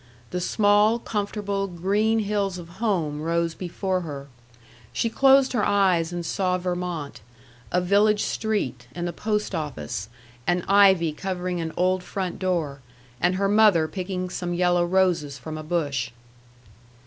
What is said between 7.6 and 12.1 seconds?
a village street, and the post office, and ivy covering an old